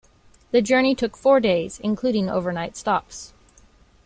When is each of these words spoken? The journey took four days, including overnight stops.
The 0.49 0.63
journey 0.63 0.95
took 0.95 1.15
four 1.15 1.39
days, 1.39 1.79
including 1.83 2.27
overnight 2.27 2.75
stops. 2.75 3.33